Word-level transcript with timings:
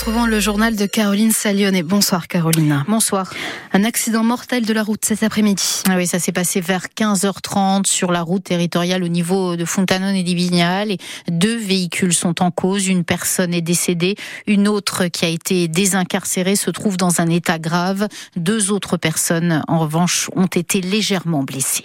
retrouvons 0.00 0.24
le 0.24 0.40
journal 0.40 0.76
de 0.76 0.86
Caroline 0.86 1.30
Salione. 1.30 1.82
Bonsoir 1.82 2.26
Caroline. 2.26 2.84
Bonsoir. 2.88 3.34
Un 3.74 3.84
accident 3.84 4.24
mortel 4.24 4.64
de 4.64 4.72
la 4.72 4.82
route 4.82 5.04
cet 5.04 5.22
après-midi. 5.22 5.82
Ah 5.90 5.96
oui, 5.96 6.06
ça 6.06 6.18
s'est 6.18 6.32
passé 6.32 6.62
vers 6.62 6.86
15h30 6.96 7.84
sur 7.84 8.10
la 8.10 8.22
route 8.22 8.44
territoriale 8.44 9.04
au 9.04 9.08
niveau 9.08 9.56
de 9.56 9.66
Fontanon 9.66 10.14
et 10.14 10.22
d'Ivignal. 10.22 10.96
Deux 11.28 11.58
véhicules 11.58 12.14
sont 12.14 12.42
en 12.42 12.50
cause. 12.50 12.88
Une 12.88 13.04
personne 13.04 13.52
est 13.52 13.60
décédée. 13.60 14.14
Une 14.46 14.68
autre 14.68 15.04
qui 15.08 15.26
a 15.26 15.28
été 15.28 15.68
désincarcérée 15.68 16.56
se 16.56 16.70
trouve 16.70 16.96
dans 16.96 17.20
un 17.20 17.28
état 17.28 17.58
grave. 17.58 18.08
Deux 18.36 18.70
autres 18.70 18.96
personnes, 18.96 19.62
en 19.68 19.80
revanche, 19.80 20.30
ont 20.34 20.46
été 20.46 20.80
légèrement 20.80 21.42
blessées. 21.42 21.84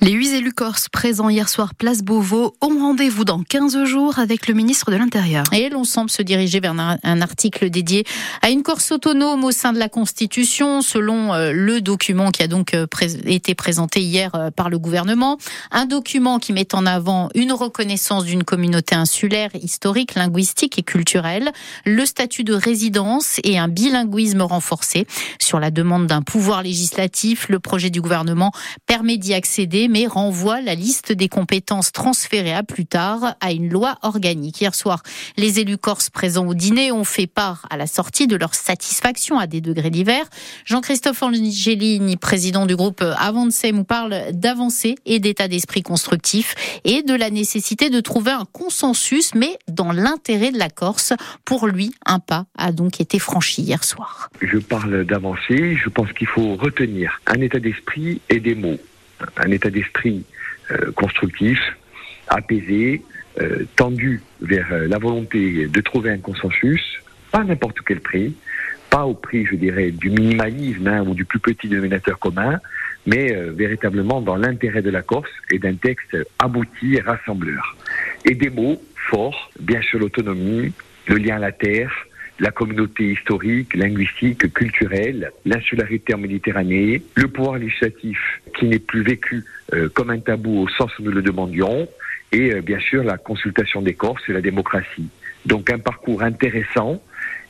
Les 0.00 0.12
huit 0.12 0.34
élus 0.34 0.52
corses 0.52 0.88
présents 0.88 1.30
hier 1.30 1.48
soir 1.48 1.74
place 1.74 2.02
Beauvau 2.02 2.54
ont 2.60 2.78
rendez-vous 2.78 3.24
dans 3.24 3.42
15 3.42 3.84
jours 3.84 4.18
avec 4.18 4.48
le 4.48 4.54
ministre 4.54 4.90
de 4.90 4.96
l'Intérieur. 4.96 5.44
Et 5.52 5.70
l'on 5.70 5.84
semble 5.84 6.10
se 6.10 6.20
diriger 6.20 6.60
vers 6.60 6.74
un 6.78 7.20
article 7.22 7.70
dédié 7.70 8.04
à 8.42 8.50
une 8.50 8.62
Corse 8.62 8.92
autonome 8.92 9.44
au 9.44 9.50
sein 9.50 9.72
de 9.72 9.78
la 9.78 9.88
Constitution, 9.88 10.82
selon 10.82 11.32
euh, 11.32 11.52
le 11.52 11.80
document 11.80 12.30
qui 12.30 12.42
a 12.42 12.48
donc 12.48 12.74
euh, 12.74 12.86
été 13.24 13.54
présenté 13.54 14.00
hier 14.00 14.34
euh, 14.34 14.50
par 14.50 14.68
le 14.68 14.78
gouvernement. 14.78 15.38
Un 15.70 15.86
document 15.86 16.38
qui 16.38 16.52
met 16.52 16.74
en 16.74 16.84
avant 16.84 17.30
une 17.34 17.52
reconnaissance 17.52 18.24
d'une 18.24 18.44
communauté 18.44 18.94
insulaire, 18.94 19.50
historique, 19.54 20.14
linguistique 20.14 20.78
et 20.78 20.82
culturelle, 20.82 21.52
le 21.86 22.04
statut 22.04 22.44
de 22.44 22.54
résidence 22.54 23.40
et 23.44 23.58
un 23.58 23.68
bilinguisme 23.68 24.42
renforcé. 24.42 25.06
Sur 25.40 25.60
la 25.60 25.70
demande 25.70 26.06
d'un 26.06 26.22
pouvoir 26.22 26.62
législatif, 26.62 27.48
le 27.48 27.58
projet 27.58 27.90
du 27.90 28.00
gouvernement 28.00 28.52
permet 28.86 29.16
d'y 29.16 29.32
accéder, 29.32 29.83
mais 29.88 30.06
renvoie 30.06 30.60
la 30.60 30.74
liste 30.74 31.12
des 31.12 31.28
compétences 31.28 31.92
transférées 31.92 32.54
à 32.54 32.62
plus 32.62 32.86
tard 32.86 33.34
à 33.40 33.52
une 33.52 33.68
loi 33.68 33.96
organique. 34.02 34.60
Hier 34.60 34.74
soir, 34.74 35.02
les 35.36 35.60
élus 35.60 35.78
corses 35.78 36.10
présents 36.10 36.46
au 36.46 36.54
dîner 36.54 36.92
ont 36.92 37.04
fait 37.04 37.26
part 37.26 37.66
à 37.70 37.76
la 37.76 37.86
sortie 37.86 38.26
de 38.26 38.36
leur 38.36 38.54
satisfaction 38.54 39.38
à 39.38 39.46
des 39.46 39.60
degrés 39.60 39.90
divers. 39.90 40.26
Jean-Christophe 40.64 41.22
Angelini, 41.22 42.16
président 42.16 42.66
du 42.66 42.76
groupe 42.76 43.02
Avancé, 43.18 43.72
nous 43.72 43.84
parle 43.84 44.32
d'avancée 44.32 44.94
et 45.06 45.18
d'état 45.18 45.48
d'esprit 45.48 45.82
constructif 45.82 46.54
et 46.84 47.02
de 47.02 47.14
la 47.14 47.30
nécessité 47.30 47.90
de 47.90 48.00
trouver 48.00 48.32
un 48.32 48.46
consensus, 48.52 49.34
mais 49.34 49.58
dans 49.68 49.92
l'intérêt 49.92 50.52
de 50.52 50.58
la 50.58 50.70
Corse. 50.70 51.12
Pour 51.44 51.66
lui, 51.66 51.94
un 52.06 52.18
pas 52.18 52.46
a 52.56 52.72
donc 52.72 53.00
été 53.00 53.18
franchi 53.18 53.62
hier 53.62 53.84
soir. 53.84 54.30
Je 54.40 54.58
parle 54.58 55.04
d'avancer, 55.04 55.76
je 55.76 55.88
pense 55.88 56.12
qu'il 56.12 56.26
faut 56.26 56.56
retenir 56.56 57.20
un 57.26 57.40
état 57.40 57.58
d'esprit 57.58 58.20
et 58.28 58.40
des 58.40 58.54
mots. 58.54 58.78
Un 59.36 59.50
état 59.50 59.70
d'esprit 59.70 60.24
euh, 60.70 60.92
constructif, 60.92 61.58
apaisé, 62.28 63.02
euh, 63.40 63.64
tendu 63.76 64.22
vers 64.40 64.72
euh, 64.72 64.86
la 64.88 64.98
volonté 64.98 65.66
de 65.66 65.80
trouver 65.82 66.10
un 66.10 66.18
consensus, 66.18 66.82
pas 67.30 67.44
n'importe 67.44 67.78
quel 67.86 68.00
prix, 68.00 68.34
pas 68.88 69.04
au 69.04 69.12
prix, 69.12 69.44
je 69.44 69.56
dirais, 69.56 69.90
du 69.90 70.08
minimalisme 70.08 70.86
hein, 70.86 71.04
ou 71.06 71.14
du 71.14 71.26
plus 71.26 71.40
petit 71.40 71.68
dénominateur 71.68 72.18
commun, 72.18 72.60
mais 73.06 73.34
véritablement 73.50 74.22
dans 74.22 74.36
l'intérêt 74.36 74.80
de 74.80 74.88
la 74.88 75.02
Corse 75.02 75.28
et 75.50 75.58
d'un 75.58 75.74
texte 75.74 76.16
abouti 76.38 76.94
et 76.94 77.00
rassembleur. 77.00 77.76
Et 78.24 78.34
des 78.34 78.48
mots 78.48 78.80
forts, 79.10 79.50
bien 79.60 79.82
sûr 79.82 79.98
l'autonomie, 79.98 80.72
le 81.08 81.16
lien 81.16 81.36
à 81.36 81.40
la 81.40 81.52
terre, 81.52 81.92
la 82.40 82.50
communauté 82.50 83.12
historique, 83.12 83.74
linguistique, 83.74 84.52
culturelle, 84.52 85.30
l'insularité 85.44 86.14
en 86.14 86.18
Méditerranée, 86.18 87.02
le 87.14 87.28
pouvoir 87.28 87.58
législatif 87.58 88.18
qui 88.58 88.66
n'est 88.66 88.78
plus 88.78 89.02
vécu 89.02 89.44
comme 89.94 90.10
un 90.10 90.18
tabou 90.18 90.62
au 90.62 90.68
sens 90.68 90.90
où 90.98 91.02
nous 91.02 91.10
le 91.10 91.22
demandions, 91.22 91.88
et 92.34 92.52
euh, 92.52 92.60
bien 92.60 92.80
sûr 92.80 93.04
la 93.04 93.16
consultation 93.16 93.80
des 93.80 93.94
Corses 93.94 94.22
et 94.28 94.32
la 94.32 94.40
démocratie. 94.40 95.08
Donc 95.46 95.70
un 95.70 95.78
parcours 95.78 96.22
intéressant, 96.22 97.00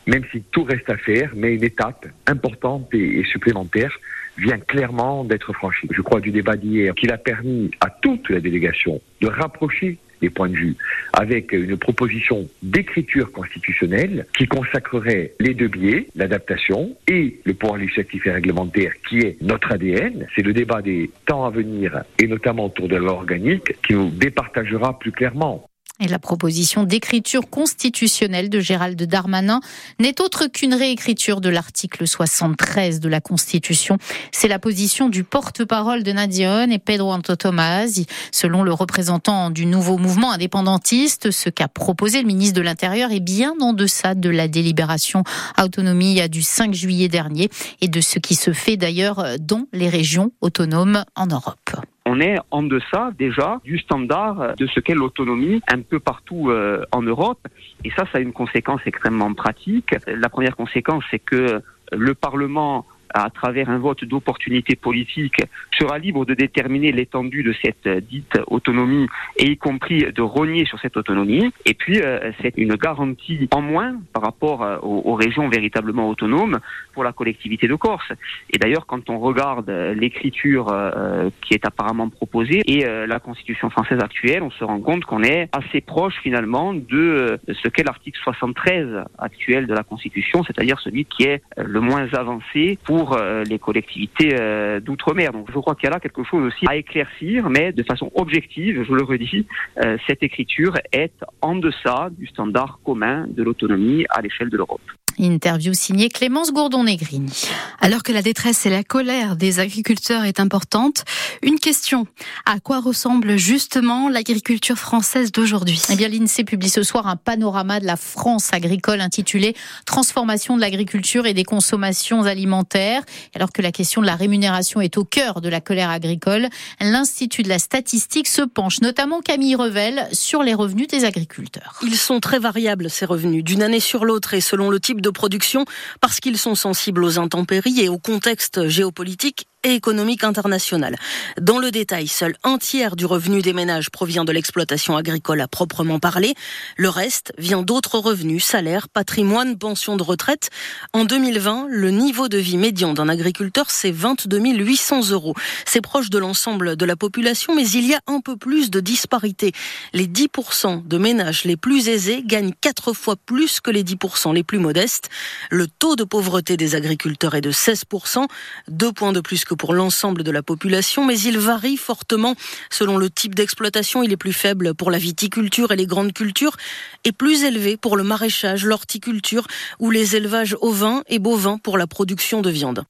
même 0.06 0.24
si 0.30 0.42
tout 0.52 0.64
reste 0.64 0.90
à 0.90 0.96
faire, 0.96 1.32
mais 1.34 1.54
une 1.54 1.64
étape 1.64 2.06
importante 2.26 2.88
et, 2.92 3.24
supplémentaire 3.24 3.98
vient 4.36 4.58
clairement 4.58 5.24
d'être 5.24 5.52
franchie. 5.52 5.88
Je 5.90 6.02
crois 6.02 6.20
du 6.20 6.30
débat 6.30 6.56
d'hier 6.56 6.94
qu'il 6.94 7.12
a 7.12 7.18
permis 7.18 7.70
à 7.80 7.88
toute 7.88 8.28
la 8.28 8.40
délégation 8.40 9.00
de 9.20 9.28
rapprocher 9.28 9.96
points 10.30 10.48
de 10.48 10.56
vue 10.56 10.76
avec 11.12 11.52
une 11.52 11.76
proposition 11.76 12.48
d'écriture 12.62 13.30
constitutionnelle 13.32 14.26
qui 14.36 14.46
consacrerait 14.46 15.32
les 15.40 15.54
deux 15.54 15.68
biais, 15.68 16.06
l'adaptation 16.14 16.96
et 17.08 17.40
le 17.44 17.54
pouvoir 17.54 17.78
législatif 17.78 18.26
et 18.26 18.30
réglementaire 18.30 18.92
qui 19.08 19.18
est 19.18 19.40
notre 19.42 19.72
ADN. 19.72 20.26
C'est 20.34 20.42
le 20.42 20.52
débat 20.52 20.82
des 20.82 21.10
temps 21.26 21.44
à 21.44 21.50
venir 21.50 22.02
et 22.18 22.26
notamment 22.26 22.66
autour 22.66 22.88
de 22.88 22.96
l'organique 22.96 23.74
qui 23.86 23.94
nous 23.94 24.10
départagera 24.10 24.98
plus 24.98 25.12
clairement. 25.12 25.68
Et 26.00 26.08
la 26.08 26.18
proposition 26.18 26.82
d'écriture 26.82 27.48
constitutionnelle 27.48 28.50
de 28.50 28.58
Gérald 28.58 29.00
Darmanin 29.00 29.60
n'est 30.00 30.20
autre 30.20 30.48
qu'une 30.48 30.74
réécriture 30.74 31.40
de 31.40 31.48
l'article 31.48 32.08
73 32.08 32.98
de 32.98 33.08
la 33.08 33.20
Constitution. 33.20 33.98
C'est 34.32 34.48
la 34.48 34.58
position 34.58 35.08
du 35.08 35.22
porte-parole 35.22 36.02
de 36.02 36.10
Nadion 36.10 36.68
et 36.68 36.80
Pedro 36.80 37.12
Anto 37.12 37.36
Tomasi. 37.36 38.06
Selon 38.32 38.64
le 38.64 38.72
représentant 38.72 39.50
du 39.50 39.66
nouveau 39.66 39.96
mouvement 39.96 40.32
indépendantiste, 40.32 41.30
ce 41.30 41.48
qu'a 41.48 41.68
proposé 41.68 42.20
le 42.20 42.26
ministre 42.26 42.56
de 42.56 42.62
l'Intérieur 42.62 43.12
est 43.12 43.20
bien 43.20 43.54
en 43.60 43.72
deçà 43.72 44.16
de 44.16 44.30
la 44.30 44.48
délibération 44.48 45.22
autonomie 45.62 46.28
du 46.28 46.42
5 46.42 46.74
juillet 46.74 47.08
dernier 47.08 47.50
et 47.80 47.86
de 47.86 48.00
ce 48.00 48.18
qui 48.18 48.34
se 48.34 48.52
fait 48.52 48.76
d'ailleurs 48.76 49.24
dans 49.38 49.68
les 49.72 49.88
régions 49.88 50.32
autonomes 50.40 51.04
en 51.14 51.28
Europe 51.28 51.84
on 52.14 52.20
est 52.20 52.38
en 52.52 52.62
deçà 52.62 53.10
déjà 53.18 53.60
du 53.64 53.76
standard 53.78 54.54
de 54.56 54.66
ce 54.68 54.78
qu'est 54.78 54.94
l'autonomie 54.94 55.60
un 55.68 55.80
peu 55.80 55.98
partout 55.98 56.48
euh, 56.50 56.84
en 56.92 57.02
Europe. 57.02 57.40
Et 57.82 57.90
ça, 57.90 58.04
ça 58.12 58.18
a 58.18 58.20
une 58.20 58.32
conséquence 58.32 58.80
extrêmement 58.86 59.34
pratique. 59.34 59.94
La 60.06 60.28
première 60.28 60.54
conséquence, 60.54 61.02
c'est 61.10 61.18
que 61.18 61.60
le 61.90 62.14
Parlement 62.14 62.86
à 63.14 63.30
travers 63.30 63.70
un 63.70 63.78
vote 63.78 64.04
d'opportunité 64.04 64.76
politique, 64.76 65.40
sera 65.78 65.98
libre 65.98 66.24
de 66.24 66.34
déterminer 66.34 66.92
l'étendue 66.92 67.42
de 67.42 67.54
cette 67.62 67.88
dite 67.88 68.38
autonomie 68.48 69.06
et 69.38 69.52
y 69.52 69.56
compris 69.56 70.04
de 70.12 70.22
rogner 70.22 70.64
sur 70.66 70.78
cette 70.80 70.96
autonomie. 70.96 71.50
Et 71.64 71.74
puis, 71.74 72.00
euh, 72.00 72.32
c'est 72.42 72.56
une 72.56 72.74
garantie 72.74 73.48
en 73.52 73.62
moins 73.62 73.96
par 74.12 74.22
rapport 74.22 74.62
euh, 74.62 74.78
aux, 74.82 75.14
régions 75.14 75.48
véritablement 75.48 76.08
autonomes 76.08 76.58
pour 76.92 77.04
la 77.04 77.12
collectivité 77.12 77.68
de 77.68 77.74
Corse. 77.76 78.12
Et 78.52 78.58
d'ailleurs, 78.58 78.86
quand 78.86 79.08
on 79.10 79.18
regarde 79.18 79.70
l'écriture 79.96 80.68
euh, 80.72 81.30
qui 81.42 81.54
est 81.54 81.64
apparemment 81.66 82.08
proposée 82.08 82.62
et 82.66 82.84
la 82.84 83.20
constitution 83.20 83.70
française 83.70 84.00
actuelle, 84.00 84.42
on 84.42 84.50
se 84.50 84.64
rend 84.64 84.80
compte 84.80 85.04
qu'on 85.04 85.22
est 85.22 85.48
assez 85.52 85.80
proche 85.80 86.14
finalement 86.22 86.74
de 86.74 87.38
ce 87.46 87.68
qu'est 87.68 87.84
l'article 87.84 88.18
73 88.22 89.04
actuel 89.18 89.66
de 89.66 89.74
la 89.74 89.82
constitution, 89.82 90.42
c'est-à-dire 90.44 90.80
celui 90.80 91.04
qui 91.04 91.24
est 91.24 91.42
le 91.56 91.80
moins 91.80 92.08
avancé 92.12 92.78
pour 92.84 93.03
pour 93.04 93.18
euh, 93.18 93.44
les 93.44 93.58
collectivités 93.58 94.30
euh, 94.40 94.80
d'outre-mer. 94.80 95.32
Donc 95.32 95.48
je 95.52 95.58
crois 95.58 95.74
qu'il 95.74 95.84
y 95.84 95.88
a 95.88 95.90
là 95.90 96.00
quelque 96.00 96.24
chose 96.24 96.46
aussi 96.46 96.64
à 96.66 96.76
éclaircir, 96.76 97.50
mais 97.50 97.70
de 97.72 97.82
façon 97.82 98.10
objective, 98.14 98.82
je 98.82 98.92
le 98.94 99.02
redis, 99.02 99.46
euh, 99.84 99.98
cette 100.06 100.22
écriture 100.22 100.74
est 100.90 101.12
en 101.42 101.54
deçà 101.56 102.08
du 102.10 102.26
standard 102.26 102.78
commun 102.82 103.26
de 103.28 103.42
l'autonomie 103.42 104.06
à 104.08 104.22
l'échelle 104.22 104.48
de 104.48 104.56
l'Europe. 104.56 104.80
Interview 105.18 105.74
signée 105.74 106.08
Clémence 106.08 106.52
Gourdon-Negrini. 106.52 107.46
Alors 107.80 108.02
que 108.02 108.12
la 108.12 108.22
détresse 108.22 108.66
et 108.66 108.70
la 108.70 108.82
colère 108.82 109.36
des 109.36 109.60
agriculteurs 109.60 110.24
est 110.24 110.40
importante, 110.40 111.04
une 111.42 111.58
question. 111.58 112.06
À 112.46 112.60
quoi 112.60 112.80
ressemble 112.80 113.36
justement 113.36 114.08
l'agriculture 114.08 114.76
française 114.76 115.32
d'aujourd'hui? 115.32 115.80
Eh 115.90 115.96
bien, 115.96 116.08
l'INSEE 116.08 116.44
publie 116.44 116.68
ce 116.68 116.82
soir 116.82 117.06
un 117.06 117.16
panorama 117.16 117.80
de 117.80 117.86
la 117.86 117.96
France 117.96 118.52
agricole 118.52 119.00
intitulé 119.00 119.54
Transformation 119.86 120.56
de 120.56 120.60
l'agriculture 120.60 121.26
et 121.26 121.34
des 121.34 121.44
consommations 121.44 122.22
alimentaires. 122.24 123.02
Alors 123.34 123.52
que 123.52 123.62
la 123.62 123.72
question 123.72 124.00
de 124.00 124.06
la 124.06 124.16
rémunération 124.16 124.80
est 124.80 124.96
au 124.96 125.04
cœur 125.04 125.40
de 125.40 125.48
la 125.48 125.60
colère 125.60 125.90
agricole, 125.90 126.48
l'Institut 126.80 127.42
de 127.42 127.48
la 127.48 127.58
statistique 127.58 128.28
se 128.28 128.42
penche, 128.42 128.80
notamment 128.80 129.20
Camille 129.20 129.56
Revel, 129.56 130.08
sur 130.12 130.42
les 130.42 130.54
revenus 130.54 130.88
des 130.88 131.04
agriculteurs. 131.04 131.78
Ils 131.82 131.96
sont 131.96 132.20
très 132.20 132.38
variables, 132.38 132.90
ces 132.90 133.04
revenus, 133.04 133.44
d'une 133.44 133.62
année 133.62 133.80
sur 133.80 134.04
l'autre 134.04 134.34
et 134.34 134.40
selon 134.40 134.70
le 134.70 134.80
type 134.80 135.00
de 135.04 135.10
production 135.10 135.64
parce 136.00 136.18
qu'ils 136.18 136.38
sont 136.38 136.56
sensibles 136.56 137.04
aux 137.04 137.18
intempéries 137.18 137.80
et 137.80 137.88
au 137.88 137.98
contexte 137.98 138.68
géopolitique 138.68 139.46
et 139.64 139.74
économique 139.74 140.22
internationale. 140.22 140.96
Dans 141.40 141.58
le 141.58 141.70
détail, 141.70 142.06
seul 142.06 142.36
un 142.44 142.58
tiers 142.58 142.96
du 142.96 143.06
revenu 143.06 143.42
des 143.42 143.52
ménages 143.52 143.90
provient 143.90 144.24
de 144.24 144.32
l'exploitation 144.32 144.96
agricole 144.96 145.40
à 145.40 145.48
proprement 145.48 145.98
parler. 145.98 146.34
Le 146.76 146.88
reste 146.88 147.32
vient 147.38 147.62
d'autres 147.62 147.98
revenus, 147.98 148.44
salaires, 148.44 148.88
patrimoine, 148.88 149.58
pensions 149.58 149.96
de 149.96 150.02
retraite. 150.02 150.50
En 150.92 151.04
2020, 151.04 151.66
le 151.70 151.90
niveau 151.90 152.28
de 152.28 152.38
vie 152.38 152.56
médian 152.56 152.92
d'un 152.92 153.08
agriculteur, 153.08 153.70
c'est 153.70 153.90
22 153.90 154.38
800 154.38 155.10
euros. 155.10 155.34
C'est 155.64 155.80
proche 155.80 156.10
de 156.10 156.18
l'ensemble 156.18 156.76
de 156.76 156.84
la 156.84 156.96
population, 156.96 157.54
mais 157.54 157.68
il 157.68 157.86
y 157.86 157.94
a 157.94 158.00
un 158.06 158.20
peu 158.20 158.36
plus 158.36 158.70
de 158.70 158.80
disparité. 158.80 159.52
Les 159.92 160.06
10% 160.06 160.86
de 160.86 160.98
ménages 160.98 161.44
les 161.44 161.56
plus 161.56 161.88
aisés 161.88 162.22
gagnent 162.24 162.52
quatre 162.60 162.92
fois 162.92 163.16
plus 163.16 163.60
que 163.60 163.70
les 163.70 163.82
10% 163.82 164.34
les 164.34 164.42
plus 164.42 164.58
modestes. 164.58 165.08
Le 165.50 165.66
taux 165.66 165.96
de 165.96 166.04
pauvreté 166.04 166.56
des 166.56 166.74
agriculteurs 166.74 167.34
est 167.34 167.40
de 167.40 167.52
16%, 167.52 168.26
deux 168.68 168.92
points 168.92 169.12
de 169.12 169.20
plus 169.20 169.44
que 169.44 169.53
pour 169.56 169.74
l'ensemble 169.74 170.22
de 170.22 170.30
la 170.30 170.42
population, 170.42 171.04
mais 171.04 171.18
il 171.18 171.38
varie 171.38 171.76
fortement 171.76 172.34
selon 172.70 172.96
le 172.96 173.10
type 173.10 173.34
d'exploitation. 173.34 174.02
Il 174.02 174.12
est 174.12 174.16
plus 174.16 174.32
faible 174.32 174.74
pour 174.74 174.90
la 174.90 174.98
viticulture 174.98 175.72
et 175.72 175.76
les 175.76 175.86
grandes 175.86 176.12
cultures 176.12 176.56
et 177.04 177.12
plus 177.12 177.44
élevé 177.44 177.76
pour 177.76 177.96
le 177.96 178.04
maraîchage, 178.04 178.64
l'horticulture 178.64 179.46
ou 179.78 179.90
les 179.90 180.16
élevages 180.16 180.56
ovins 180.60 181.02
et 181.08 181.18
bovins 181.18 181.58
pour 181.58 181.78
la 181.78 181.86
production 181.86 182.40
de 182.40 182.50
viande. 182.50 182.84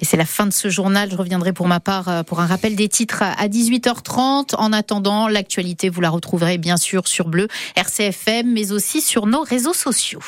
Et 0.00 0.04
c'est 0.04 0.16
la 0.16 0.24
fin 0.24 0.46
de 0.46 0.52
ce 0.52 0.68
journal. 0.68 1.10
Je 1.10 1.16
reviendrai 1.16 1.52
pour 1.52 1.66
ma 1.66 1.80
part 1.80 2.08
euh, 2.08 2.22
pour 2.22 2.40
un 2.40 2.46
rappel 2.46 2.76
des 2.76 2.88
titres 2.88 3.22
à 3.22 3.48
18h30. 3.48 4.54
En 4.56 4.72
attendant, 4.72 5.28
l'actualité, 5.28 5.88
vous 5.88 6.00
la 6.00 6.10
retrouverez 6.10 6.58
bien 6.58 6.76
sûr 6.76 7.08
sur 7.08 7.28
Bleu, 7.28 7.48
RCFM, 7.76 8.52
mais 8.52 8.72
aussi 8.72 9.00
sur 9.00 9.26
nos 9.26 9.42
réseaux 9.42 9.74
sociaux. 9.74 10.20